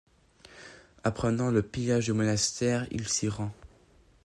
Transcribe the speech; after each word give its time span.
Apprenant 1.03 1.51
le 1.51 1.61
pillage 1.61 2.05
du 2.05 2.13
monastère, 2.13 2.87
il 2.89 3.07
s'y 3.07 3.27
rend. 3.29 3.51